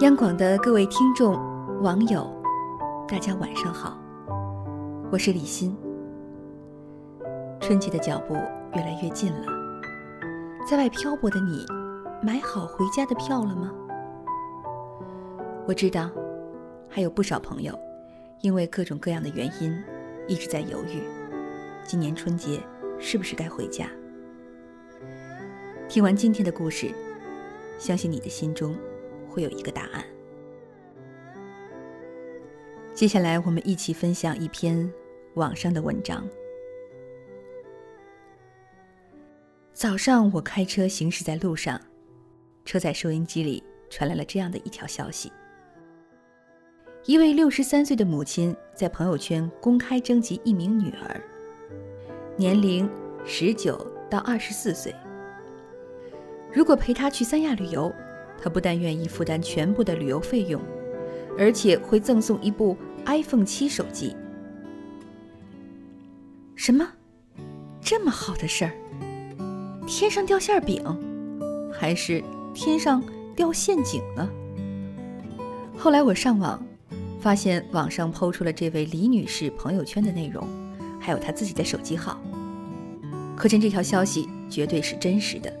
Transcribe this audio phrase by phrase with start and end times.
[0.00, 1.34] 央广的各位听众、
[1.82, 2.24] 网友，
[3.08, 3.98] 大家晚上好，
[5.10, 5.76] 我是李欣。
[7.60, 8.34] 春节的脚步
[8.76, 9.46] 越来越近了，
[10.64, 11.66] 在外漂泊的你，
[12.22, 13.72] 买好回家的票了吗？
[15.66, 16.08] 我知道，
[16.88, 17.76] 还有不少朋友，
[18.40, 19.76] 因为各种各样的原因，
[20.28, 21.02] 一直在犹豫，
[21.82, 22.60] 今年春节
[23.00, 23.86] 是不是该回家？
[25.88, 26.94] 听完今天的故事，
[27.80, 28.76] 相信你的心中。
[29.38, 30.04] 会有一个答案。
[32.92, 34.92] 接下来，我们一起分享一篇
[35.34, 36.28] 网上的文章。
[39.72, 41.80] 早上，我开车行驶在路上，
[42.64, 45.32] 车载收音机里传来了这样的一条消息：
[47.04, 51.22] 一位六十三岁的母亲在朋友圈公开征集一名女儿，
[52.36, 52.90] 年龄
[53.24, 54.92] 十九到二十四岁，
[56.52, 57.94] 如果陪她去三亚旅游。
[58.40, 60.60] 他不但愿意负担全部的旅游费用，
[61.38, 64.14] 而且会赠送一部 iPhone 七手机。
[66.54, 66.86] 什么？
[67.80, 68.72] 这么好的事儿？
[69.86, 70.82] 天上掉馅饼，
[71.72, 73.02] 还是天上
[73.34, 74.28] 掉陷阱呢？
[75.76, 76.62] 后来我上网，
[77.20, 80.46] 发现网上抛出了这位李女士朋友圈的内容，
[81.00, 82.20] 还有她自己的手机号，
[83.36, 85.52] 可见这条消息绝对是真实的。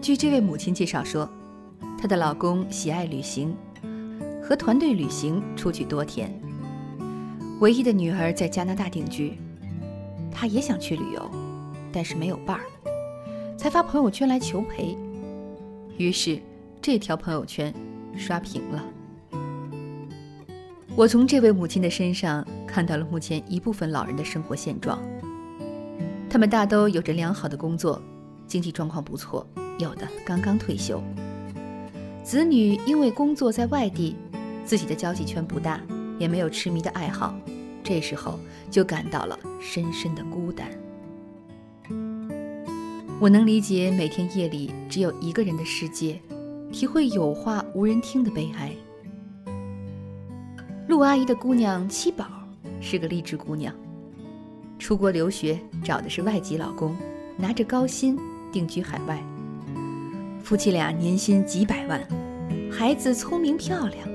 [0.00, 1.28] 据这位母亲介绍说，
[2.00, 3.54] 她的老公喜爱旅行，
[4.42, 6.32] 和团队旅行出去多天。
[7.60, 9.38] 唯一的女儿在加拿大定居，
[10.32, 11.30] 她也想去旅游，
[11.92, 12.64] 但是没有伴儿，
[13.58, 14.96] 才发朋友圈来求陪。
[15.98, 16.40] 于是
[16.80, 17.72] 这条朋友圈
[18.16, 18.82] 刷屏了。
[20.96, 24.98] 我从这位母亲的身上看到了目前一部分老人的生活现状，
[26.30, 28.00] 他们大都有着良好的工作，
[28.46, 29.46] 经济状况不错。
[29.80, 31.02] 有的刚刚退休，
[32.22, 34.14] 子女因为工作在外地，
[34.64, 35.80] 自己的交际圈不大，
[36.18, 37.34] 也没有痴迷的爱好，
[37.82, 38.38] 这时候
[38.70, 40.68] 就感到了深深的孤单。
[43.18, 46.20] 我能理解每天夜里只有一个人的世界，
[46.70, 48.72] 体会有话无人听的悲哀。
[50.88, 52.26] 陆阿姨的姑娘七宝
[52.80, 53.74] 是个励志姑娘，
[54.78, 56.96] 出国留学找的是外籍老公，
[57.36, 58.18] 拿着高薪
[58.52, 59.22] 定居海外。
[60.50, 62.04] 夫妻俩年薪几百万，
[62.72, 64.08] 孩子聪明漂亮，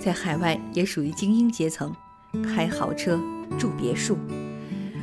[0.00, 1.94] 在海外也属于精英阶层，
[2.42, 3.16] 开豪车
[3.56, 4.18] 住别墅，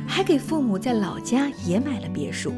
[0.06, 2.52] 还给父母在老家也买了别墅，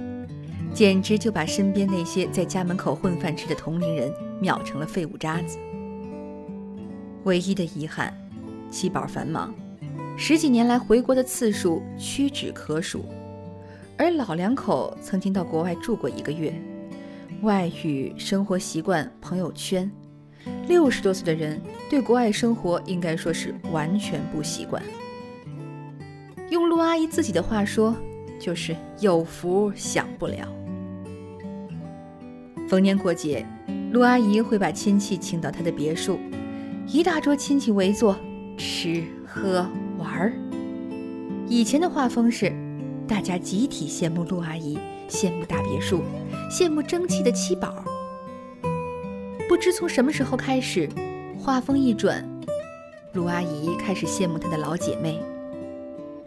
[0.74, 5.56] 简直就把身边那些在家门口混饭吃的同龄人秒成了废物渣子。
[7.22, 8.12] 唯一的遗憾，
[8.68, 9.54] 七宝繁忙，
[10.16, 13.04] 十几年来回国的次数屈指可数，
[13.96, 16.52] 而老两口曾经到国外住过一个月。
[17.40, 19.90] 外语、生活习惯、朋友圈，
[20.68, 21.60] 六十多岁的人
[21.90, 24.82] 对国外生活应该说是完全不习惯。
[26.50, 27.96] 用陆阿姨自己的话说，
[28.38, 30.46] 就是有福享不了。
[32.68, 33.44] 逢年过节，
[33.90, 36.20] 陆阿姨会把亲戚请到她的别墅，
[36.86, 38.16] 一大桌亲戚围坐，
[38.56, 39.66] 吃喝
[39.98, 40.32] 玩儿。
[41.48, 42.52] 以前的画风是，
[43.08, 44.78] 大家集体羡慕陆阿姨。
[45.12, 46.02] 羡慕大别墅，
[46.50, 47.84] 羡慕争气的七宝。
[49.46, 50.88] 不知从什么时候开始，
[51.38, 52.26] 话锋一转，
[53.12, 55.22] 陆阿姨开始羡慕她的老姐妹。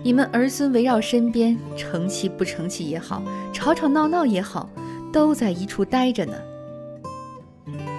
[0.04, 4.70] 你们儿孙围绕身边，成器不成器也好，吵吵闹闹也好，
[5.12, 6.34] 都在一处待着呢。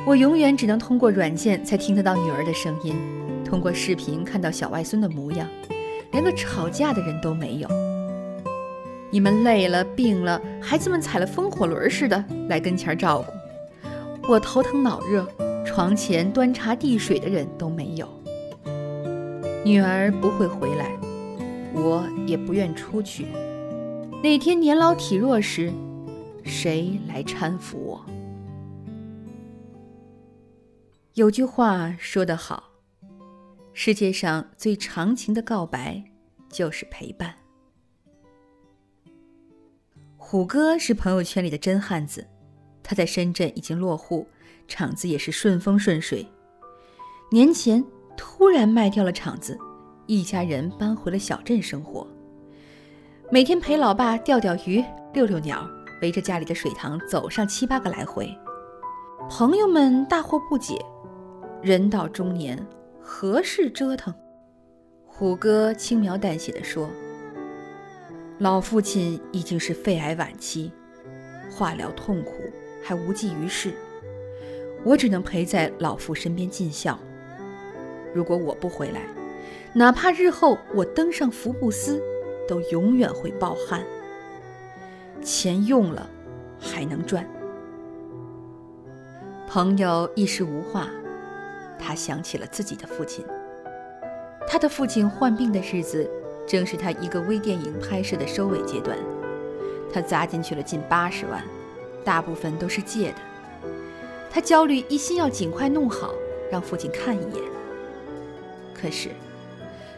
[0.06, 2.94] 我永远只能通过软件才听得到女儿的声音，
[3.44, 5.48] 通过视频看到小外孙的模样，
[6.12, 7.85] 连个吵架的人都没有。
[9.16, 13.32] 你们累了、病了，孩子们踩了风火轮似的来跟前照顾。
[14.30, 15.26] 我头疼脑热，
[15.64, 18.06] 床前端茶递水的人都没有。
[19.64, 20.94] 女儿不会回来，
[21.72, 23.28] 我也不愿出去。
[24.22, 25.72] 哪天年老体弱时，
[26.44, 28.04] 谁来搀扶我？
[31.14, 32.64] 有句话说得好：
[33.72, 36.04] 世界上最长情的告白，
[36.50, 37.34] 就是陪伴。
[40.28, 42.26] 虎哥是朋友圈里的真汉子，
[42.82, 44.26] 他在深圳已经落户，
[44.66, 46.26] 厂子也是顺风顺水。
[47.30, 47.84] 年前
[48.16, 49.56] 突然卖掉了厂子，
[50.06, 52.04] 一家人搬回了小镇生活，
[53.30, 54.84] 每天陪老爸钓钓鱼、
[55.14, 55.64] 遛遛鸟，
[56.02, 58.28] 围着家里的水塘走上七八个来回。
[59.30, 60.74] 朋友们大惑不解，
[61.62, 62.58] 人到中年
[63.00, 64.12] 何事折腾？
[65.06, 66.90] 虎哥轻描淡写的说。
[68.38, 70.70] 老父亲已经是肺癌晚期，
[71.50, 72.34] 化疗痛苦，
[72.82, 73.72] 还无济于事。
[74.84, 76.98] 我只能陪在老父身边尽孝。
[78.14, 79.00] 如果我不回来，
[79.72, 82.02] 哪怕日后我登上福布斯，
[82.46, 83.82] 都永远会抱憾。
[85.22, 86.06] 钱用了，
[86.60, 87.26] 还能赚。
[89.48, 90.90] 朋友一时无话，
[91.78, 93.24] 他想起了自己的父亲。
[94.46, 96.08] 他的父亲患病的日子，
[96.46, 98.96] 正是他一个微电影拍摄的收尾阶段。
[99.92, 101.42] 他砸进去了近八十万，
[102.04, 103.16] 大部分都是借的。
[104.30, 106.12] 他焦虑，一心要尽快弄好，
[106.50, 107.42] 让父亲看一眼。
[108.74, 109.10] 可是，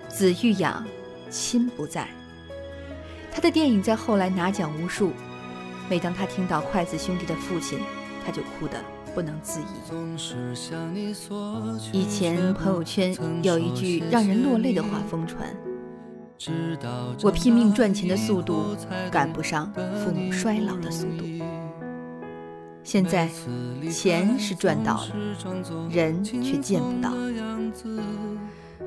[0.09, 0.87] 子欲养，
[1.29, 2.09] 亲不在。
[3.33, 5.11] 他的电影在后来拿奖无数，
[5.89, 7.81] 每当他听到筷子兄弟的父亲，
[8.25, 8.81] 他就哭得
[9.15, 9.65] 不能自已。
[11.93, 15.49] 以前朋友圈有一句让人落泪的话疯传
[17.23, 18.77] ：“我拼命赚钱的速度
[19.11, 21.25] 赶不上父母衰老的速度。”
[22.85, 23.29] 现在
[23.91, 27.13] 钱是赚到了，人却见不到。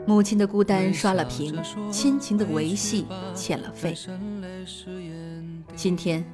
[0.08, 1.56] 母亲的孤单刷了屏，
[1.92, 3.06] 亲情的维系
[3.36, 3.96] 欠了费。
[5.76, 6.26] 今天，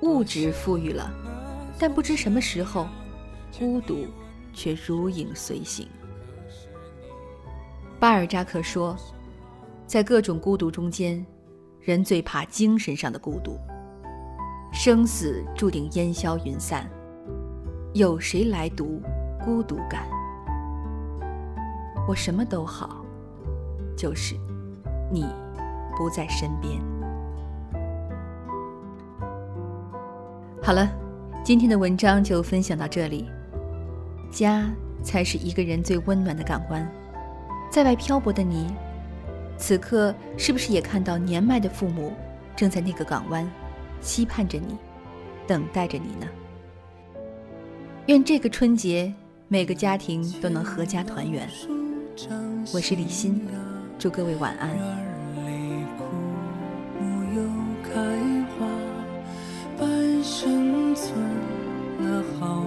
[0.00, 1.08] 物质富裕了，
[1.78, 2.88] 但不知什么时候，
[3.56, 4.06] 孤独
[4.52, 5.86] 却如影随形。
[8.00, 8.96] 巴尔扎克说，
[9.94, 11.24] 在各种孤独中间，
[11.80, 13.56] 人最怕精神上的孤独。
[14.72, 16.90] 生死注定烟消云散，
[17.92, 19.00] 有谁来读
[19.44, 20.02] 孤独感？
[22.08, 23.06] 我什么都好。
[23.96, 24.34] 就是
[25.12, 25.26] 你
[25.96, 26.82] 不在身边。
[30.60, 30.90] 好了，
[31.44, 33.30] 今天的文章就分享到这里。
[34.28, 34.68] 家
[35.04, 36.84] 才是一个人最温暖的港湾。
[37.70, 38.66] 在外漂泊的你，
[39.66, 42.12] 此刻是不是也看到年迈的父母
[42.54, 43.50] 正在那个港湾，
[44.02, 44.76] 期盼着你，
[45.46, 46.28] 等待着你呢？
[48.04, 49.10] 愿这个春节
[49.48, 51.48] 每个家庭都能阖家团圆。
[52.74, 53.40] 我是李欣。
[53.98, 54.68] 祝各位晚安。
[57.00, 57.42] 木又
[57.82, 57.90] 开
[58.58, 58.66] 花，
[59.78, 59.88] 半
[60.22, 61.18] 生存
[62.00, 62.66] 了好